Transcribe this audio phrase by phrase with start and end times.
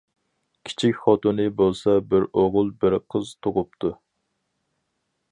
[0.67, 3.93] كىچىك خوتۇنى بولسا بىر ئوغۇل، بىر قىز تۇغۇپتۇ.